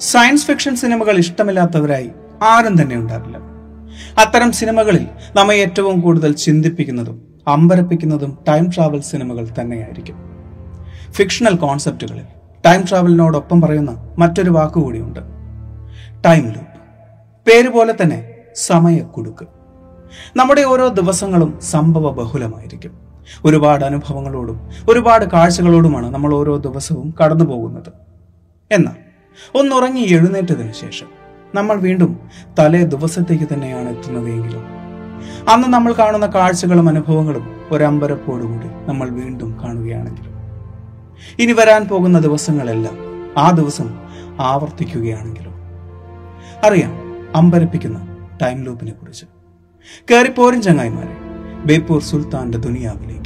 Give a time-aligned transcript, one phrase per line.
[0.00, 2.10] Science fiction സിനിമകൾ ഇഷ്ടമില്ലാത്തവരായി
[2.42, 3.36] ആരും തന്നെ ഉണ്ടാവില്ല.
[4.18, 10.16] അത്തരം സിനിമകളിൽ നമ്മെ ഏറ്റവും കൂടുതൽ ചിന്തിപ്പിക്കുന്നതും അമ്പരപ്പിക്കുന്നതും ടൈം ട്രാവൽ സിനിമകൾ തന്നെയായിരിക്കും.
[11.10, 12.22] ഫിക്ഷണൽ കോൺസെപ്റ്റുകളിൽ
[12.66, 15.20] ടൈം ട്രാവലിനോടൊപ്പം പറയുന്ന മറ്റൊരു വാക്കുകൂടിയുണ്ട്.
[16.26, 16.80] Time loop.
[17.50, 19.46] പേര് പോലെ തന്നെ സമയക്കുടുക്ക്.
[20.36, 22.98] നമ്മുടെ ഓരോ ദിവസങ്ങളും സംഭവ ബഹുലമായിരിക്കും.
[23.44, 27.92] ഒരുപാട് അനുഭവങ്ങളോടും ഒരുപാട് കാഴ്ചകളോടുമാണ് നമ്മൾ ഓരോ ദിവസവും കടന്നു പോകുന്നത്
[28.72, 29.09] എന്നാൽ
[29.56, 31.08] ഒന്നുറങ്ങി എഴുന്നേറ്റതിന് ശേഷം
[31.54, 32.18] നമ്മൾ വീണ്ടും
[32.58, 34.64] തലേ ദിവസത്തേക്ക് തന്നെയാണ് എത്തുന്നത് എങ്കിലും
[35.48, 40.36] അന്ന് നമ്മൾ കാണുന്ന കാഴ്ചകളും അനുഭവങ്ങളും ഒരമ്പരപ്പോടുകൂടി നമ്മൾ വീണ്ടും കാണുകയാണെങ്കിലും
[41.38, 42.96] ഇനി വരാൻ പോകുന്ന ദിവസങ്ങളെല്ലാം
[43.38, 43.88] ആ ദിവസം
[44.40, 45.54] ആവർത്തിക്കുകയാണെങ്കിലും
[46.66, 46.92] അറിയാം
[47.34, 47.98] അമ്പരപ്പിക്കുന്ന
[48.42, 49.24] ടൈം ലൂപ്പിനെ കുറിച്ച്.
[50.10, 51.16] കയറിപ്പോരും ചങ്ങായിമാരെ
[51.64, 53.19] ബേപ്പൂർ സുൽത്താന്റെ ദുനിയാവിലേക്ക്.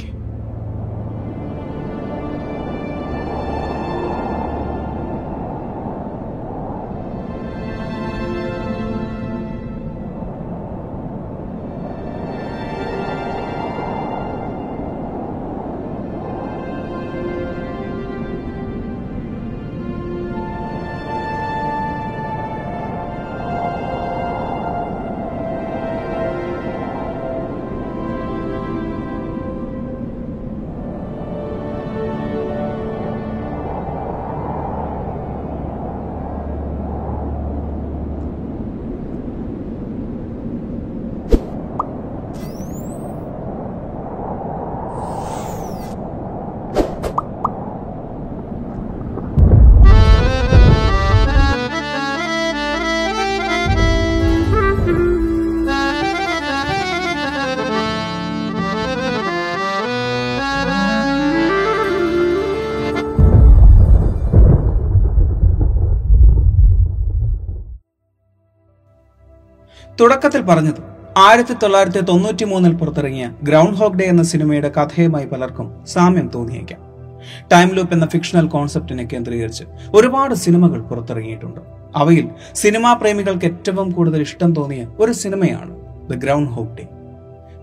[69.99, 70.81] തുടക്കത്തിൽ പറഞ്ഞത്
[71.17, 76.79] ആയിരത്തി തൊള്ളായിരത്തി തൊണ്ണൂറ്റി മൂന്നിൽ പുറത്തിറങ്ങിയ ഗ്രൗണ്ട് ഹോക്ക് ഡേ എന്ന സിനിമയുടെ കഥയുമായി പലർക്കും സാമ്യം തോന്നിയേക്കാം.
[77.53, 79.63] ടൈം ലൂപ്പ് എന്ന ഫിക്ഷണൽ കോൺസെപ്റ്റിനെ കേന്ദ്രീകരിച്ച്
[79.93, 81.59] ഒരുപാട് സിനിമകൾ പുറത്തിറങ്ങിയിട്ടുണ്ട്.
[81.95, 85.71] അവയിൽ സിനിമാ പ്രേമികൾക്ക് ഏറ്റവും കൂടുതൽ ഇഷ്ടം തോന്നിയ ഒരു സിനിമയാണ്
[86.11, 86.15] the
[86.51, 86.87] groundhog day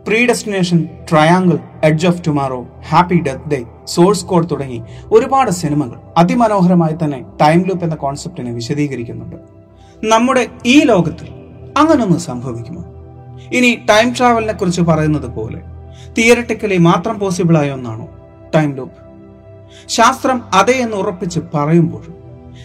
[0.26, 4.82] predestination triangle edge of tomorrow happy death day source code തുടങ്ങി
[5.12, 9.36] ഒരുപാട് സിനിമകൾ അതിമനോഹരമായി തന്നെ ടൈം ലൂപ്പ് എന്ന കോൺസെപ്റ്റിനെ വിശദീകരിക്കുന്നുണ്ട്.
[10.04, 11.41] നമ്മുടെ ഈ ലോകത്തിൽ
[11.76, 12.82] അങ്ങനൊന്ന് സംഭവിക്കുമോ?
[13.52, 15.60] ഇനി ടൈം ട്രാവലിനെ കുറിച്ച് പറയുന്നത് പോലെ
[16.18, 18.08] തിയറട്ടിക്കലി മാത്രം പോസിബിൾ ആയ ഒന്നാണോ?
[18.54, 19.02] ടൈം ലൂപ്പ്
[19.88, 22.04] ശാസ്ത്രം അതെ എന്ന് ഉറപ്പിച്ച് പറയുമ്പോൾ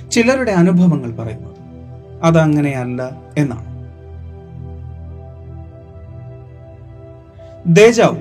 [0.09, 1.55] ചിലരുടെ അനുഭവങ്ങൾ പറയുന്നത്
[2.23, 3.77] അതങ്ങനെയല്ല എന്നാണ്.
[7.67, 8.17] ദേജാവു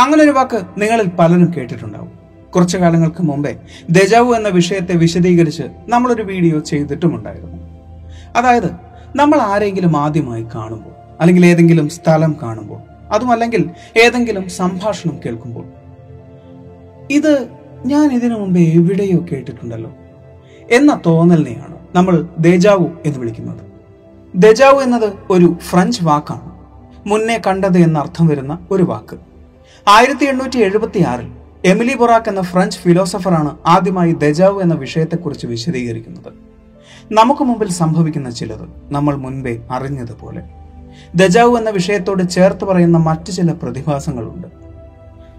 [0.00, 2.12] അങ്ങനെ ഒരു വാക്ക് നിങ്ങളിൽ പലരും കേട്ടിട്ടുണ്ടാവും.
[2.50, 3.56] കുറച്ചു കാലങ്ങൾക്ക് മുമ്പേ
[3.90, 7.58] ദേജാവു എന്ന വിഷയത്തെ വിശദീകരിച്ച് നമ്മളൊരു വീഡിയോ ചെയ്തിട്ടുമുണ്ടായിരുന്നു.
[8.36, 10.90] അതായത് നമ്മൾ ആരെങ്കിലും ആദ്യമായി കാണുമ്പോൾ
[11.20, 12.80] അല്ലെങ്കിൽ ഏതെങ്കിലും സ്ഥലം കാണുമ്പോൾ
[13.12, 15.64] അതുമല്ലെങ്കിൽ ഏതെങ്കിലും സംഭാഷണം കേൾക്കുമ്പോൾ.
[17.10, 17.48] ഇത്
[17.86, 19.92] ഞാൻ ഇതിനു മുമ്പേ എവിടെയോ കേട്ടിട്ടുണ്ടല്ലോ.
[20.70, 23.72] എന്ന തോന്നലിനെയാണ് നമ്മൾ ദേജാവു എന്ന് വിളിക്കുന്നത്.
[24.36, 26.52] ദജാവു എന്നത് ഒരു ഫ്രഞ്ച് വാക്കാണ്.
[27.08, 29.16] മുന്നേ കണ്ടത് എന്ന അർത്ഥം വരുന്ന ഒരു വാക്ക്.
[29.88, 31.30] ആയിരത്തി എണ്ണൂറ്റി എഴുപത്തി ആറിൽ
[31.64, 36.51] എമിലി ബൊറാക്ക് എന്ന ഫ്രഞ്ച് ഫിലോസഫറാണ് ആദ്യമായി ദജാവു എന്ന വിഷയത്തെക്കുറിച്ച് വിശദീകരിക്കുന്നത്.
[37.12, 40.42] നമുക്ക് മുമ്പിൽ സംഭവിക്കുന്ന ചിലത് നമ്മൾ മുൻപേ അറിഞ്ഞതുപോലെ.
[41.14, 44.46] ദജാവു എന്ന വിഷയത്തോട് ചേർത്ത് പറയുന്ന മറ്റു ചില പ്രതിഭാസങ്ങളുണ്ട്.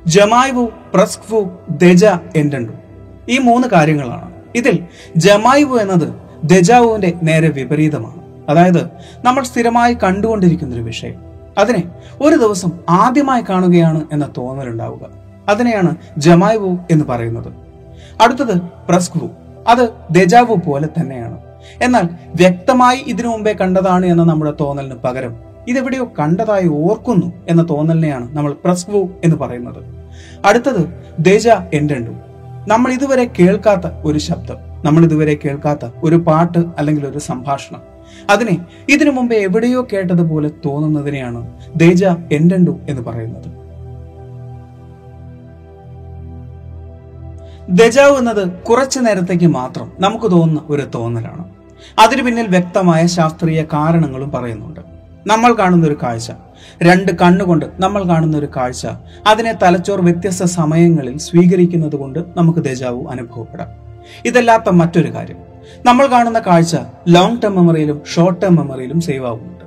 [0.07, 2.05] ജമായ്വു പ്രസ്ക്വു ദജ
[2.35, 2.71] എൻഡു
[3.29, 4.31] ഈ മൂന്ന് കാര്യങ്ങളാണ്.
[4.55, 4.79] ഇതിൽ
[5.17, 8.49] ജമായ്വു എന്നത് ദജാവുവിന്റെ നേരെ വിപരീതമാണ്.
[8.49, 8.85] അതായത്
[9.23, 11.21] നമ്മൾ സ്ഥിരമായി കണ്ടുകൊണ്ടിരിക്കുന്ന ഒരു വിഷയം.
[11.57, 11.83] അതിനെ
[12.21, 15.09] ഒരു ദിവസം ആദ്യമായി കാണുകയാണ് എന്ന തോന്നലുണ്ടാവുക.
[15.49, 17.53] അതിനെയാണ് ജമായ്വു എന്ന് പറയുന്നത്.
[18.21, 19.29] അടുത്തത് പ്രസ്ക്വു
[19.67, 21.52] അത് ദജാവു പോലെ തന്നെയാണ്.
[21.81, 25.36] എന്നാൽ വ്യക്തമായി ഇതിനു മുമ്പേ കണ്ടതാണ് എന്ന നമ്മുടെ തോന്നലിന് പകരം
[25.68, 29.83] ഇതെവിടെയോ കണ്ടതായി ഓർക്കുന്നു എന്ന തോന്നലിനെയാണ് നമ്മൾ പ്രസ്വു എന്ന് പറയുന്നത്.
[30.45, 32.12] അടുത്തത് ദേജ എന്റണ്ടു
[32.68, 34.56] നമ്മൾ ഇതുവരെ കേൾക്കാത്ത ഒരു ശബ്ദം
[34.86, 37.81] നമ്മൾ ഇതുവരെ കേൾക്കാത്ത ഒരു പാട്ട് അല്ലെങ്കിൽ ഒരു സംഭാഷണം.
[38.30, 43.63] അതിനെ ഇതിനു മുമ്പേ എവിടെയോ കേട്ടതുപോലെ തോന്നുന്നതിനെയാണ് ദേജ എന്റണ്ടു എന്ന് പറയുന്നത്.
[47.69, 51.52] ദജാവ് എന്നത് കുറച്ചു നേരത്തേക്ക് മാത്രം നമുക്ക് തോന്നുന്ന ഒരു തോന്നലാണ്.
[52.00, 54.80] അതിന് പിന്നിൽ വ്യക്തമായ ശാസ്ത്രീയ കാരണങ്ങളും പറയുന്നുണ്ട്.
[55.27, 56.31] നമ്മൾ കാണുന്ന ഒരു കാഴ്ച.
[56.83, 58.88] രണ്ട് കണ്ണുകൊണ്ട് നമ്മൾ കാണുന്ന ഒരു കാഴ്ച.
[59.27, 63.68] അതിനെ തലച്ചോർ വ്യത്യസ്ത സമയങ്ങളിൽ സ്വീകരിക്കുന്നത് കൊണ്ട് നമുക്ക് ദേജാവു അനുഭവപ്പെടാം.
[64.25, 65.38] ഇതല്ലാത്ത മറ്റൊരു കാര്യം.
[65.85, 66.77] നമ്മൾ കാണുന്ന കാഴ്ച
[67.07, 69.65] ലോങ് ടേം മെമ്മറിയിലും ഷോർട്ട് ടേം മെമ്മറിയിലും സേവ് ആവുന്നുണ്ട്.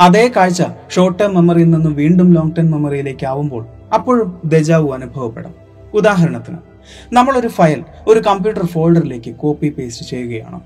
[0.00, 5.54] അതേ കാഴ്ച ഷോർട്ട് ടേം മെമ്മറിയിൽ നിന്നും വീണ്ടും ലോങ് ടേം മെമ്മറിയിലേക്ക് ആവുമ്പോൾ അപ്പോഴും ദജാവു അനുഭവപ്പെടാം.
[5.94, 6.56] ഉദാഹരണത്തിന്
[7.12, 10.60] നമ്മൾ ഒരു ഫയൽ ഒരു കമ്പ്യൂട്ടർ ഫോൾഡറിലേക്ക് കോപ്പി പേസ്റ്റ് ചെയ്യുകയാണ്.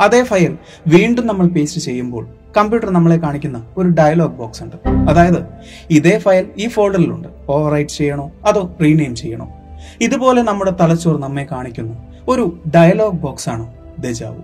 [0.00, 4.76] അതേ ഫയൽ വീണ്ടും നമ്മൾ പേസ്റ്റ് ചെയ്യുമ്പോൾ കമ്പ്യൂട്ടർ നമ്മളെ കാണിക്കുന്ന ഒരു ഡയലോഗ് ബോക്സ് ഉണ്ട്.
[5.10, 5.46] അതായത്
[5.90, 8.30] ഇതേ ഫയൽ ഈ ഫോൾഡറിലുണ്ട് ഓവർ റൈറ്റ് ചെയ്യണോ?
[8.44, 9.48] അതോ റീനെയിം ചെയ്യണോ?
[10.00, 11.96] ഇതുപോലെ നമ്മുടെ തലച്ചോർ നമ്മെ കാണിക്കുന്ന
[12.28, 14.42] ഒരു ഡയലോഗ് ബോക്സ് ആണ് ദജാവു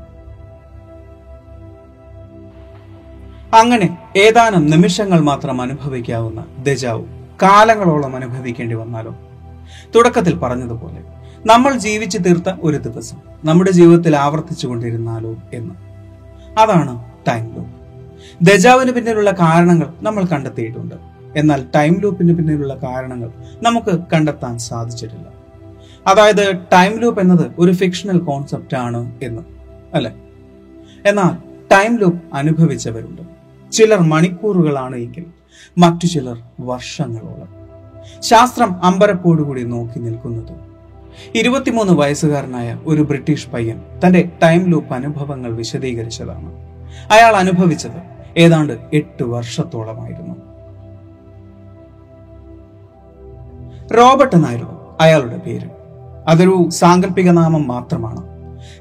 [3.57, 7.07] അങ്ങനെ ഏതാനും നിമിഷങ്ങൾ മാത്രം അനുഭവിക്കാവുന്ന ദജാവു
[7.43, 9.15] കാലങ്ങളോളം അനുഭവിക്കേണ്ടി വന്നാലോ?
[9.95, 11.12] തുടക്കത്തിൽ പറഞ്ഞതുപോലെ
[11.47, 15.75] നമ്മൾ ജീവിച്ചു തീർത്ത ഒരു ദിവസം നമ്മുടെ ജീവിതത്തിൽ ആവർത്തിച്ചു കൊണ്ടിരുന്നാലോ എന്ന്.
[16.59, 17.83] അതാണ് ടൈം ലൂപ്പ്
[18.45, 20.95] ദജാവിന് പിന്നിലുള്ള കാരണങ്ങൾ നമ്മൾ കണ്ടെത്തിയിട്ടുണ്ട്.
[21.37, 23.31] എന്നാൽ ടൈം ലൂപ്പിന് പിന്നിലുള്ള കാരണങ്ങൾ
[23.63, 25.29] നമുക്ക് കണ്ടെത്താൻ സാധിച്ചിട്ടില്ല.
[26.07, 29.43] അതായത് ടൈം ലൂപ്പ് എന്നത് ഒരു ഫിക്ഷണൽ കോൺസെപ്റ്റ് ആണ് എന്ന്
[29.95, 30.13] അല്ലെ?
[31.07, 31.35] എന്നാൽ
[31.73, 33.23] ടൈം ലൂപ്പ് അനുഭവിച്ചവരുണ്ട്.
[33.73, 35.25] ചിലർ മണിക്കൂറുകളാണ് എങ്കിൽ
[35.79, 37.49] മറ്റു ചിലർ വർഷങ്ങളോളം.
[38.21, 40.72] ശാസ്ത്രം അമ്പരപ്പോടുകൂടി നോക്കി നിൽക്കുന്നത്
[41.35, 46.53] ഇരുപത്തിമൂന്ന് വയസ്സുകാരനായ ഒരു ബ്രിട്ടീഷ് പയ്യൻ തന്റെ ടൈം ലൂപ്പ് അനുഭവങ്ങൾ വിശദീകരിച്ചതാണ്.
[47.13, 48.03] അയാൾ അനുഭവിച്ചത്
[48.37, 50.35] ഏതാണ്ട് എട്ട് വർഷത്തോളമായിരുന്നു.
[53.95, 55.69] റോബർട്ട് എന്നായിരുന്നു അയാളുടെ പേര്.
[56.29, 58.33] അതൊരു സാങ്കല്പിക നാമം മാത്രമാണ്.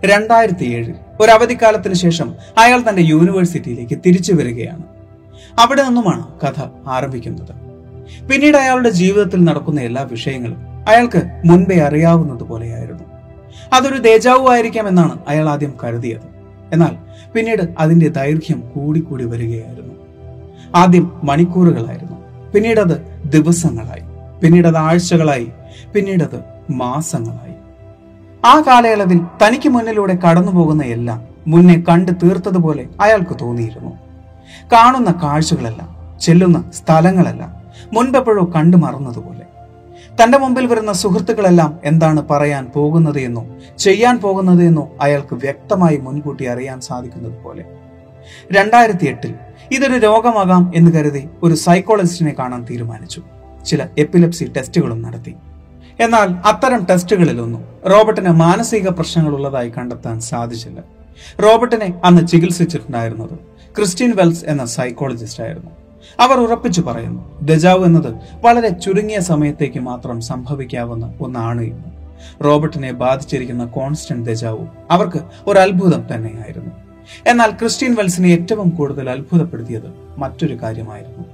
[0.06, 4.84] രണ്ടായിരത്തി ഏഴിൽ ഒരു അവധിക്കാലത്തിന് ശേഷം അയാൾ തന്റെ യൂണിവേഴ്സിറ്റിയിലേക്ക് തിരിച്ചു വരികയാണ്.
[5.60, 7.72] അവിടെ നിന്നുമാണ് കഥ ആരംഭിക്കുന്നത്.
[8.28, 13.04] പിന്നീട് അയാളുടെ ജീവിതത്തിൽ നടക്കുന്ന എല്ലാ വിഷയങ്ങളും അയാൾക്ക് മുൻപേ അറിയാവുന്നതുപോലെയായിരുന്നു
[13.74, 16.22] അതൊരു തേജാവു ആയിരിക്കാം എന്നാണ് അയാൾ ആദ്യം കരുതിയത്.
[16.74, 16.96] എന്നാൽ
[17.34, 19.94] പിന്നീട് അതിന്റെ ദൈർഘ്യം കൂടിക്കൂടി വരികയായിരുന്നു.
[20.76, 22.18] ആദ്യം മണിക്കൂറുകളായിരുന്നു.
[22.52, 24.02] പിന്നീട് അത് ദിവസങ്ങളായി.
[24.44, 25.52] പിന്നീട് അത് ആഴ്ചകളായി.
[25.96, 27.54] പിന്നീട് അത് മാസങ്ങളായി.
[28.46, 33.92] ആ കാലയളവിൽ തനിക്ക് മുന്നിലൂടെ കടന്നു പോകുന്ന എല്ലാം മുന്നേ കണ്ടു തീർത്തതുപോലെ അയാൾക്ക് തോന്നിയിരുന്നു.
[34.74, 37.56] കാണുന്ന കാഴ്ചകളെല്ലാം ചെല്ലുന്ന സ്ഥലങ്ങളെല്ലാം
[37.94, 39.41] മുൻപെപ്പോഴോ കണ്ടു മറന്നതുപോലെ.
[40.16, 43.48] തന്റെ മുമ്പിൽ വരുന്ന സുഹൃത്തുക്കളെല്ലാം എന്താണ് പറയാൻ പോകുന്നത് എന്നോ
[43.80, 47.66] ചെയ്യാൻ പോകുന്നത് എന്നോ അയാൾക്ക് വ്യക്തമായി മുൻകൂട്ടി അറിയാൻ സാധിക്കുന്നത് പോലെ.
[48.52, 49.34] രണ്ടായിരത്തി എട്ടിൽ
[49.72, 53.22] ഇതൊരു രോഗമാകാം എന്ന് കരുതി ഒരു സൈക്കോളജിസ്റ്റിനെ കാണാൻ തീരുമാനിച്ചു.
[53.66, 55.36] ചില എപ്പിലെപ്സി ടെസ്റ്റുകളും നടത്തി.
[56.00, 60.80] എന്നാൽ അത്തരം ടെസ്റ്റുകളിലൊന്നും റോബർട്ടിന് മാനസിക പ്രശ്നങ്ങൾ ഉള്ളതായി കണ്ടെത്താൻ സാധിച്ചില്ല.
[61.44, 63.40] റോബർട്ടിനെ അന്ന് ചികിത്സിച്ചിട്ടുണ്ടായിരുന്നത്
[63.76, 65.72] ക്രിസ്റ്റീൻ വെൽസ് എന്ന സൈക്കോളജിസ്റ്റ് ആയിരുന്നു
[66.22, 68.16] അവർ ഉറപ്പിച്ചു പറയുന്നു ദജാവ് എന്നത്
[68.46, 72.44] വളരെ ചുരുങ്ങിയ സമയത്തേക്ക് മാത്രം സംഭവിക്കാവുന്ന ഒന്നാണ് എന്ന്.
[72.44, 76.76] റോബർട്ടിനെ ബാധിച്ചിരിക്കുന്ന കോൺസ്റ്റന്റ് ദജാവു അവർക്ക് ഒരു അത്ഭുതം തന്നെയായിരുന്നു.
[77.28, 81.26] എന്നാൽ ക്രിസ്റ്റീൻ വെൽസിനെ ഏറ്റവും കൂടുതൽ അത്ഭുതപ്പെടുത്തിയത് മറ്റൊരു കാര്യമായിരുന്നു.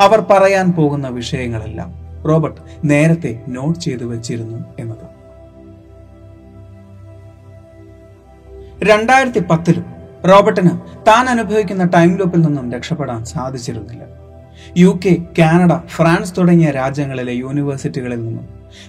[0.00, 1.94] അവർ പറയാൻ പോകുന്ന വിഷയങ്ങളെല്ലാം
[2.28, 5.14] റോബർട്ട് നേരത്തെ നോട്ട് ചെയ്തു വെച്ചിരുന്നു എന്നത്.
[8.84, 9.84] രണ്ടായിരത്തി പത്തിലും
[10.30, 10.70] റോബർട്ടിന്
[11.06, 14.23] താൻ അനുഭവിക്കുന്ന ടൈം ലൂപ്പിൽ നിന്നും രക്ഷപ്പെടാൻ സാധിച്ചിരുന്നില്ല.
[14.76, 18.48] യു കെ കാനഡ ഫ്രാൻസ് തുടങ്ങിയ രാജ്യങ്ങളിലെ യൂണിവേഴ്സിറ്റികളിൽ നിന്നും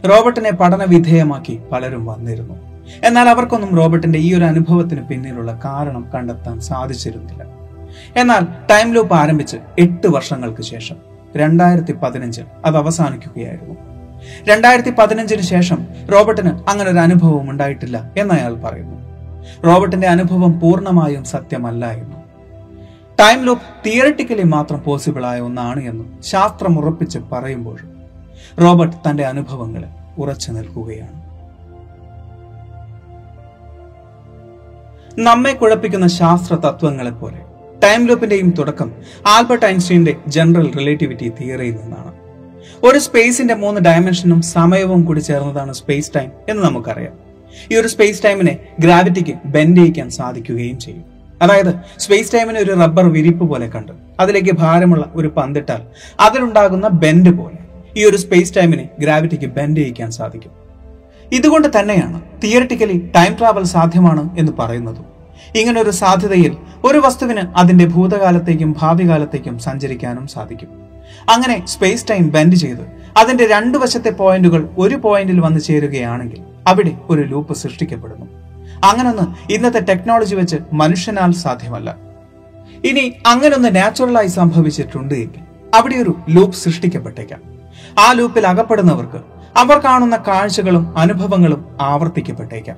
[0.09, 2.55] റോബർട്ടിനെ പഠന വിധേയമാക്കി പലരും വന്നിരുന്നു.
[3.03, 7.43] എന്നാൽ അവർക്കൊന്നും റോബർട്ടിന്റെ ഈ ഒരു അനുഭവത്തിന് പിന്നിലുള്ള കാരണം കണ്ടെത്താൻ സാധിച്ചിരുന്നില്ല.
[8.15, 10.95] എന്നാൽ ടൈം ലൂപ്പ് ആരംഭിച്ച് എട്ട് വർഷങ്ങൾക്ക് ശേഷം
[11.35, 13.75] രണ്ടായിരത്തി പതിനഞ്ചിൽ അത് അവസാനിക്കുകയായിരുന്നു.
[14.47, 19.05] രണ്ടായിരത്തി പതിനഞ്ചിന് ശേഷം റോബർട്ടിന് അങ്ങനെ ഒരു അനുഭവം ഉണ്ടായിട്ടില്ല എന്ന് അയാൾ പറയുന്നു.
[19.65, 22.24] റോബർട്ടിന്റെ അനുഭവം പൂർണമായും സത്യമല്ലായിരുന്നു
[23.19, 27.79] ടൈം ലൂപ്പ് തിയറട്ടിക്കലി മാത്രം പോസിബിൾ ആയ ഒന്നാണ് എന്ന് ശാസ്ത്രം ഉറപ്പിച്ച് പറയുമ്പോൾ
[28.61, 31.25] റോബർട്ട് തന്റെ അനുഭവങ്ങളിൽ ഉറച്ചു നിൽക്കുകയാണ്.
[35.19, 37.41] നമ്മെ കുഴപ്പിക്കുന്ന ശാസ്ത്ര തത്വങ്ങളെ പോലെ
[37.83, 38.91] ടൈം ലൂപ്പിന്റെയും തുടക്കം
[39.27, 42.13] ആൽബർട്ട് ഐൻസ്റ്റീന്റെ ജനറൽ റിലേറ്റിവിറ്റി തിയറിയിൽ നിന്നാണ്.
[42.83, 47.13] ഒരു സ്പേസിന്റെ മൂന്ന് ഡയമെൻഷനും സമയവും കൂടി ചേർന്നതാണ് സ്പേസ് ടൈം എന്ന് നമുക്കറിയാം.
[47.71, 51.14] ഈ ഒരു സ്പേസ് ടൈമിനെ ഗ്രാവിറ്റിക്ക് ബെൻഡ് ചെയ്യിക്കാൻ സാധിക്കുകയും ചെയ്യും.
[51.41, 55.81] അതായത് സ്പേസ് ടൈമിനെ ഒരു റബ്ബർ വിരിപ്പ് പോലെ കണ്ട് അതിലേക്ക് ഭാരമുള്ള ഒരു പന്തിട്ടാൽ
[56.19, 57.57] അതിലുണ്ടാകുന്ന ബെൻഡ് പോലെ
[57.99, 60.51] ഈ ഒരു സ്പേസ് ടൈമിനെ ഗ്രാവിറ്റിക്ക് ബെൻഡ് ചെയ്യിക്കാൻ സാധിക്കും.
[61.33, 65.05] ഇതുകൊണ്ട് തന്നെയാണ് തിയറിറ്റിക്കലി ടൈം ട്രാവൽ സാധ്യമാണ് എന്ന് പറയുന്നതും.
[65.55, 70.67] ഇങ്ങനെ ഒരു സാധ്യതയിൽ ഒരു വസ്തുവിന് അതിന്റെ ഭൂതകാലത്തേക്കും ഭാവി കാലത്തേക്കും സഞ്ചരിക്കാനും സാധിക്കും.
[71.29, 72.81] അങ്ങനെ സ്പേസ് ടൈം ബെൻഡ് ചെയ്ത്
[73.17, 78.25] അതിന്റെ രണ്ടു വശത്തെ പോയിന്റുകൾ ഒരു പോയിന്റിൽ വന്നു ചേരുകയാണെങ്കിൽ അവിടെ ഒരു ലൂപ്പ് സൃഷ്ടിക്കപ്പെടുന്നു.
[78.83, 81.97] അങ്ങനൊന്ന് ഇന്നത്തെ ടെക്നോളജി വെച്ച് മനുഷ്യനാൽ സാധ്യമല്ല.
[82.83, 85.39] ഇനി അങ്ങനൊന്ന് നാച്ചുറലായി സംഭവിച്ചിട്ടുണ്ട് എങ്കിൽ
[85.75, 87.41] അവിടെ ഒരു ലൂപ്പ് സൃഷ്ടിക്കപ്പെട്ടേക്കാം.
[87.99, 92.77] ആ ലൂപ്പിൽ അകപ്പെടുന്നവർക്ക് അവർ കാണുന്ന കാഴ്ചകളും അനുഭവങ്ങളും ആവർത്തിക്കപ്പെട്ടേക്കാം.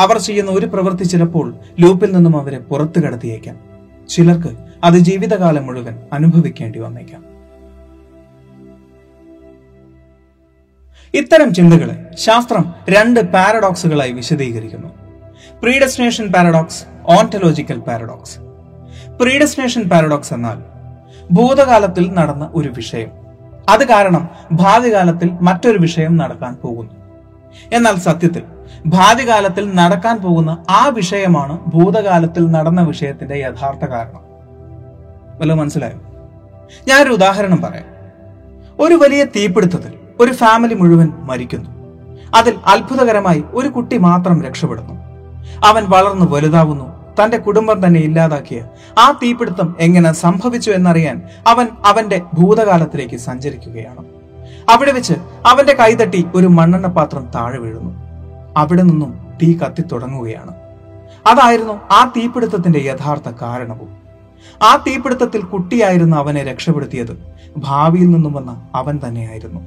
[0.00, 3.56] അവർ ചെയ്യുന്ന ഒരു പ്രവൃത്തി ചിലപ്പോൾ ലൂപ്പിൽ നിന്നും അവരെ പുറത്തു കടത്തിയേക്കാം.
[4.08, 7.24] ചിലർക്ക് അത് ജീവിതകാലം മുഴുവൻ അനുഭവിക്കേണ്ടി വന്നേക്കാം.
[11.14, 15.05] ഇത്തരം ചിന്തകളെ ശാസ്ത്രം രണ്ട് പാരഡോക്സുകളായി വിശദീകരിക്കുന്നു.
[15.62, 18.38] Predestination paradox ontological paradox
[19.22, 20.62] predestination paradox എന്നാൽ
[21.32, 23.08] ഭൂതകാലത്തിൽ നടന്ന ഒരു വിഷയം.
[23.68, 26.92] അത് കാരണം ഭാവി കാലത്തിൽ മറ്റൊരു വിഷയം നടക്കാൻ പോകുന്നു.
[27.72, 28.42] എന്നാൽ സത്യത്തിൽ
[28.86, 34.20] ഭാവി കാലത്തിൽ നടക്കാൻ പോകുന്ന ആ വിഷയമാണ് ഭൂതകാലത്തിൽ നടന്ന വിഷയത്തിന്റെ യഥാർത്ഥ കാരണം.
[35.40, 35.98] വല്ല മനസ്സിലായോ?
[36.88, 37.84] ഞാനൊരു ഉദാഹരണം പറയാം.
[38.80, 41.70] ഒരു വലിയ തീപിടുത്തത്തിൽ ഒരു ഫാമിലി മുഴുവൻ മരിക്കുന്നു.
[42.36, 45.05] അതിൽ അത്ഭുതകരമായി ഒരു കുട്ടി മാത്രം രക്ഷപ്പെടുന്നു.
[45.64, 46.96] അവൻ വളർന്നു വലുതാവുന്നു.
[47.22, 54.04] തന്റെ കുടുംബം തന്നെ ഇല്ലാതാക്കിയ ആ തീപിടുത്തം എങ്ങനെ സംഭവിച്ചു എന്നറിയാൻ അവൻ അവന്റെ ഭൂതകാലത്തിലേക്ക് സഞ്ചരിക്കുകയാണ്.
[54.70, 55.12] അവിടെ വെച്ച്
[55.46, 57.94] അവന്റെ കൈതട്ടി ഒരു മണ്ണെണ്ണ പാത്രം താഴെ വീഴുന്നു.
[58.56, 60.54] അവിടെ നിന്നും തീ കത്തി തുടങ്ങുകയാണ്.
[61.26, 63.96] അതായിരുന്നു ആ തീപിടുത്തത്തിന്റെ യഥാർത്ഥ കാരണവും.
[64.62, 67.26] ആ തീപിടുത്തത്തിൽ കുട്ടിയായിരുന്ന അവനെ രക്ഷപ്പെടുത്തിയത്.
[67.56, 69.60] ഭാവിയിൽ നിന്നും വന്ന അവൻ തന്നെയായിരുന്നു.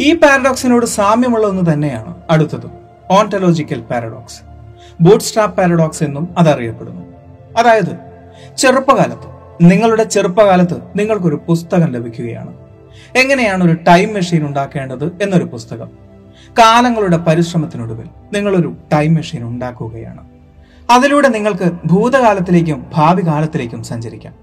[0.00, 2.70] ഈ പാരഡോക്സിനോട് സാമ്യമുള്ള ഒന്ന് തന്നെയാണ് അടുത്തത്.
[3.10, 4.49] Ontological paradox.
[5.00, 7.02] Boot strap paradox എന്നും അതറിയപ്പെടുന്നു.
[7.58, 8.10] അതായത്
[8.56, 12.56] ചെറുപ്പകാലത്ത് നിങ്ങളുടെ ചെറുപ്പകാലത്ത് നിങ്ങൾക്കൊരു പുസ്തകം ലഭിക്കുകയാണ്.
[13.16, 15.88] എങ്ങനെയാണ് ഒരു ടൈം മെഷീൻ ഉണ്ടാക്കേണ്ടത് എന്നൊരു പുസ്തകം.
[16.58, 20.28] കാലങ്ങളുടെ പരിശ്രമത്തിനൊടുവിൽ നിങ്ങളൊരു ടൈം മെഷീൻ ഉണ്ടാക്കുകയാണ്.
[20.90, 24.34] അതിലൂടെ നിങ്ങൾക്ക് ഭൂതകാലത്തിലേക്കും ഭാവി കാലത്തിലേക്കും സഞ്ചരിക്കാം.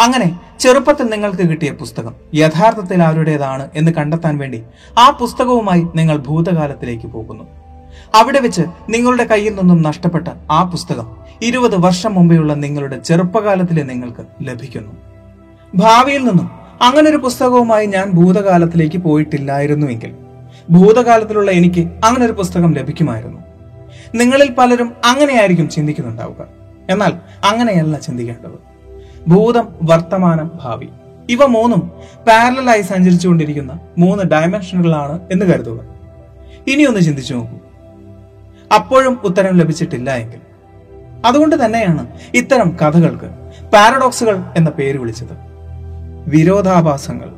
[0.00, 4.62] അങ്ങനെ ചെറുപ്പത്തിൽ നിങ്ങൾക്ക് കിട്ടിയ പുസ്തകം യഥാർത്ഥത്തിൽ ആരുടേതാണ് എന്ന് കണ്ടെത്താൻ വേണ്ടി
[4.98, 7.61] ആ പുസ്തകവുമായി നിങ്ങൾ ഭൂതകാലത്തിലേക്ക് പോകുന്നു.
[8.14, 14.92] അവിടെ വെച്ച് നിങ്ങളുടെ കയ്യിൽ നിന്നും നഷ്ടപ്പെട്ട ആ പുസ്തകം ഇരുപത് വർഷം മുമ്പെയുള്ള നിങ്ങളുടെ ചെറുപ്പകാലത്തിലെ നിങ്ങൾക്ക് ലഭിക്കുന്നു.
[15.74, 16.50] ഭാവിയിൽ നിന്നും
[16.82, 20.14] അങ്ങനൊരു പുസ്തകവുമായി ഞാൻ ഭൂതകാലത്തിലേക്ക് പോയിട്ടില്ലായിരുന്നുവെങ്കിൽ
[20.70, 23.40] ഭൂതകാലത്തിലുള്ള എനിക്ക് അങ്ങനൊരു പുസ്തകം ലഭിക്കുമായിരുന്നു.
[24.14, 26.46] നിങ്ങളിൽ പലരും അങ്ങനെയായിരിക്കും ചിന്തിക്കുന്നുണ്ടാവുക.
[26.90, 27.12] എന്നാൽ
[27.44, 28.58] അങ്ങനെയല്ല ചിന്തിക്കേണ്ടത്.
[29.28, 30.88] ഭൂതം വർത്തമാനം ഭാവി
[31.30, 31.90] ഇവ മൂന്നും
[32.28, 35.80] പാരലായി സഞ്ചരിച്ചുകൊണ്ടിരിക്കുന്ന മൂന്ന് ഡയമെൻഷനുകളാണ് എന്ന് കരുതുക.
[36.66, 37.58] ഇനിയൊന്ന് ചിന്തിച്ചു നോക്കൂ.
[38.72, 40.38] അപ്പോഴും ഉത്തരം ലഭിച്ചിട്ടില്ല എങ്കിൽ.
[41.24, 43.26] അതുകൊണ്ട് തന്നെയാണ് ഇത്തരം കഥകൾക്ക്
[43.72, 45.52] പാരഡോക്സുകൾ എന്ന പേര് വിളിച്ചത്.
[46.26, 47.28] വിരോധാഭാസങ്ങൾ.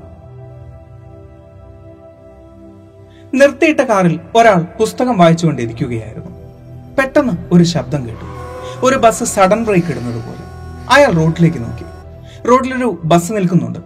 [3.34, 6.30] നിർത്തിയിട്ട കാറിൽ ഒരാൾ പുസ്തകം വായിച്ചുകൊണ്ടിരിക്കുകയായിരുന്നു.
[6.98, 8.24] പെട്ടെന്ന് ഒരു ശബ്ദം കേട്ടു.
[8.86, 10.44] ഒരു ബസ് സഡൻ ബ്രേക്ക് ഇടുന്നത് പോലെ.
[10.94, 11.84] അയാൾ റോഡിലേക്ക് നോക്കി.
[12.48, 13.78] റോഡിലൊരു ബസ് നിൽക്കുന്നുണ്ട്.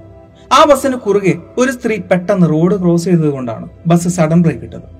[0.53, 4.98] ആ ബസ്സിന് കുറുകെ ഒരു സ്ത്രീ പെട്ടെന്ന് റോഡ് ക്രോസ് ചെയ്തതുകൊണ്ടാണ് ബസ് സഡൻ ബ്രേക്ക് ഇട്ടത്.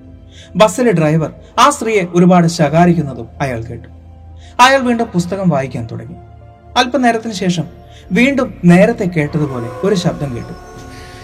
[0.55, 3.87] ബസ്സിലെ ഡ്രൈവർ ആ സ്ത്രീയെ ഒരുപാട് ശകാരിക്കുന്നതും അയാൾ കേട്ടു.
[4.61, 6.15] അയാൾ വീണ്ടും പുസ്തകം വായിക്കാൻ തുടങ്ങി.
[6.77, 7.63] അല്പനേരത്തിന് ശേഷം
[8.11, 10.53] വീണ്ടും നേരത്തെ കേട്ടതുപോലെ ഒരു ശബ്ദം കേട്ടു.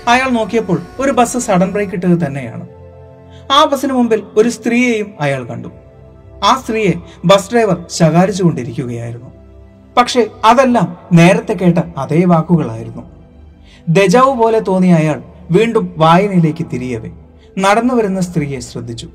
[0.10, 2.68] അയാൾ നോക്കിയപ്പോൾ ഒരു ബസ് സഡൻ ബ്രേക്ക് ഇട്ടത് തന്നെയാണ്.
[3.52, 5.68] ആ ബസ്സിന് മുമ്പിൽ ഒരു സ്ത്രീയെയും അയാൾ കണ്ടു.
[6.44, 6.94] ആ സ്ത്രീയെ
[7.26, 9.32] ബസ് ഡ്രൈവർ ശകാരിച്ചുകൊണ്ടിരിക്കുകയായിരുന്നു.
[9.98, 13.02] പക്ഷേ അതെല്ലാം നേരത്തെ കേട്ട അതേ വാക്കുകളായിരുന്നു.
[13.90, 17.10] ദജാവ് പോലെ തോന്നിയ അയാൾ വീണ്ടും വായനയിലേക്ക് തിരിയവേ.
[17.58, 19.10] നടന്നു വരുന്ന സ്ത്രീയെ ശ്രദ്ധിച്ചു.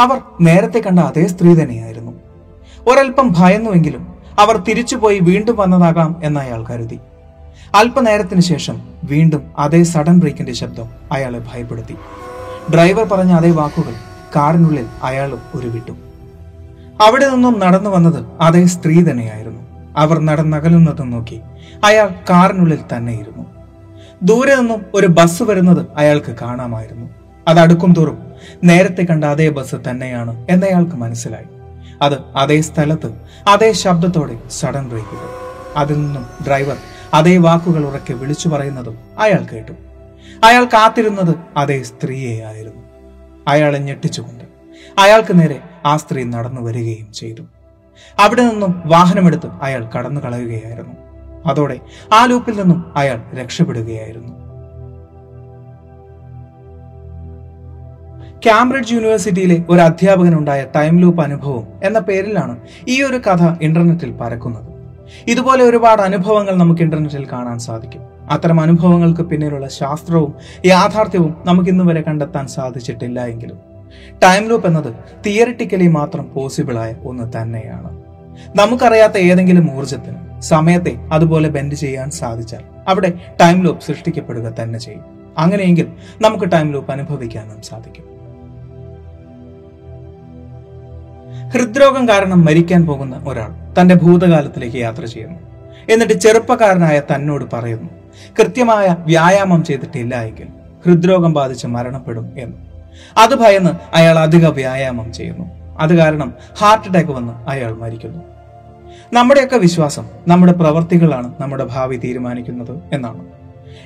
[0.00, 2.12] അവർ നേരത്തെ കണ്ട അതേ സ്ത്രീ തന്നെയായിരുന്നു.
[2.88, 6.98] ഒരൽപ്പം ഭയന്നുവെങ്കിലും അവർ തിരിച്ചുപോയി വീണ്ടും വന്നതാകാം എന്ന് അയാൾ കരുതി.
[7.74, 11.96] അല്പനേരത്തിന് ശേഷം വീണ്ടും അതേ സഡൻ ബ്രേക്കിന്റെ ശബ്ദം അയാളെ ഭയപ്പെടുത്തി.
[12.74, 13.92] ഡ്രൈവർ പറഞ്ഞ അതേ വാക്കുകൾ
[14.36, 15.92] കാറിനുള്ളിൽ അയാളും ഉരുവിട്ടു.
[17.02, 19.60] അവിടെ നിന്നും നടന്നു വന്നത് അതേ സ്ത്രീ തന്നെയായിരുന്നു.
[19.96, 21.40] അവർ നടന്നകലുന്നതും നോക്കി
[21.84, 23.46] അയാൾ കാറിനുള്ളിൽ തന്നെയിരുന്നു.
[24.22, 27.27] ദൂരെ നിന്നും ഒരു ബസ് വരുന്നത് അയാൾക്ക് കാണാമായിരുന്നു.
[27.48, 28.32] അത് അടുക്കും തോറും
[28.64, 31.44] നേരത്തെ കണ്ട അതേ ബസ് തന്നെയാണ് എന്നയാൾക്ക് മനസ്സിലായി.
[32.02, 33.14] അത് അതേ സ്ഥലത്ത്
[33.48, 35.28] അതേ ശബ്ദത്തോടെ സഡൻ ബ്രേക്കുകൾ.
[35.76, 36.76] അതിൽ നിന്നും ഡ്രൈവർ
[37.14, 39.72] അതേ വാക്കുകൾ ഉറക്കെ വിളിച്ചു പറയുന്നതും അയാൾ കേട്ടു.
[40.44, 42.82] അയാൾ കാത്തിരുന്നത് അതേ സ്ത്രീയെ ആയിരുന്നു.
[43.48, 44.44] അയാളെ ഞെട്ടിച്ചുകൊണ്ട്
[44.98, 47.42] അയാൾക്ക് നേരെ ആ സ്ത്രീ നടന്നു വരികയും ചെയ്തു.
[48.18, 50.94] അവിടെ നിന്നും വാഹനമെടുത്ത് അയാൾ കടന്നു കളയുകയായിരുന്നു
[51.46, 51.80] അതോടെ
[52.14, 54.47] ആ ലൂപ്പിൽ നിന്നും അയാൾ രക്ഷപ്പെടുകയായിരുന്നു.
[58.46, 64.68] കാംബ്രിഡ്ജ് യൂണിവേഴ്സിറ്റിയിലെ ഒരു അധ്യാപകനുണ്ടായ ടൈം ലൂപ്പ് അനുഭവം എന്ന പേരിലാണ് ഈ ഒരു കഥ ഇന്റർനെറ്റിൽ പരക്കുന്നത്.
[65.26, 68.00] ഇതുപോലെ ഒരുപാട് അനുഭവങ്ങൾ നമുക്ക് ഇന്റർനെറ്റിൽ കാണാൻ സാധിക്കും.
[68.30, 70.34] അത്തരം അനുഭവങ്ങൾക്ക് പിന്നിലുള്ള ശാസ്ത്രവും
[70.66, 73.58] യാഥാർത്ഥ്യവും നമുക്ക് ഇന്ന് വരെ കണ്ടെത്താൻ സാധിച്ചിട്ടില്ല എങ്കിലും.
[74.22, 74.94] ടൈം ലൂപ്പ് എന്നത്
[75.26, 78.02] തിയറിറ്റിക്കലി മാത്രം പോസിബിൾ ആയ ഒന്ന് തന്നെയാണ്.
[78.56, 85.04] നമുക്കറിയാത്ത ഏതെങ്കിലും ഊർജത്തിന് സമയത്തെ അതുപോലെ ബെൻഡ് ചെയ്യാൻ സാധിച്ചാൽ അവിടെ ടൈം ലൂപ്പ് സൃഷ്ടിക്കപ്പെടുക തന്നെ ചെയ്യും.
[85.38, 85.86] അങ്ങനെയെങ്കിൽ
[86.20, 88.17] നമുക്ക് ടൈം ലൂപ്പ് അനുഭവിക്കാനും സാധിക്കും.
[91.54, 95.38] ഹൃദ്രോഗം കാരണം മരിക്കാൻ പോകുന്ന ഒരാൾ തന്റെ ഭൂതകാലത്തിലേക്ക് യാത്ര ചെയ്യുന്നു.
[95.92, 97.88] എന്നിട്ട് ചെറുപ്പക്കാരനായ തന്നോട് പറയുന്നു
[98.40, 100.48] കൃത്യമായ വ്യായാമം ചെയ്തിട്ടില്ല എങ്കിൽ
[100.86, 102.56] ഹൃദ്രോഗം ബാധിച്ച് മരണപ്പെടും എന്ന്.
[103.18, 105.44] അത് ഭയന്ന് അയാൾ അധിക വ്യായാമം ചെയ്യുന്നു.
[105.78, 108.22] അത് കാരണം ഹാർട്ട് അറ്റാക്ക് വന്ന് അയാൾ മരിക്കുന്നു.
[109.12, 113.24] നമ്മുടെയൊക്കെ വിശ്വാസം നമ്മുടെ പ്രവർത്തികളാണ് നമ്മുടെ ഭാവി തീരുമാനിക്കുന്നത് എന്നാണ്.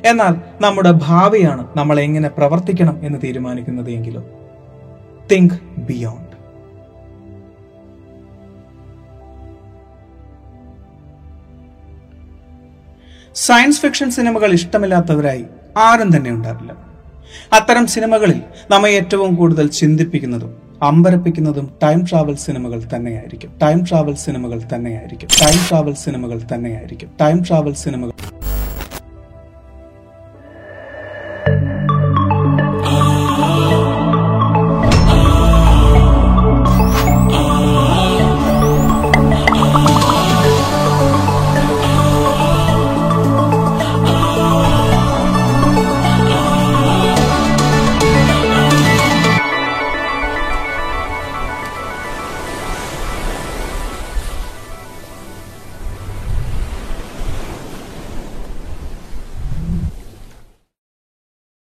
[0.04, 4.24] എന്നാൽ നമ്മുടെ ഭാവിയാണ് നമ്മൾ എങ്ങനെ പ്രവർത്തിക്കണം എന്ന് തീരുമാനിക്കുന്നത് എങ്കിലും
[5.32, 6.31] തിങ്ക് ബിയോണ്ട്
[13.36, 15.44] സയൻസ് ഫിക്ഷൻ സിനിമകൾ ഇഷ്ടമില്ലാത്തവരായി
[15.76, 16.72] ആരും തന്നെ ഉണ്ടാവില്ല.
[17.52, 23.58] അത്തരം സിനിമകളിൽ നമ്മെ ഏറ്റവും കൂടുതൽ ചിന്തിപ്പിക്കുന്നതും അമ്പരപ്പിക്കുന്നതും ടൈം ട്രാവൽ സിനിമകൾ തന്നെയായിരിക്കും.
[23.62, 25.28] ടൈം ട്രാവൽ സിനിമകൾ തന്നെയായിരിക്കും.
[25.42, 27.10] ടൈം ട്രാവൽ സിനിമകൾ തന്നെയായിരിക്കും.
[27.20, 28.12] ടൈം ട്രാവൽ സിനിമകൾ